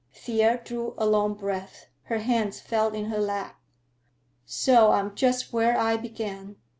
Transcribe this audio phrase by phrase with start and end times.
[0.15, 1.85] Thea drew a long breath.
[2.05, 3.61] Her hands fell in her lap.
[4.47, 6.55] "So I'm just where I began.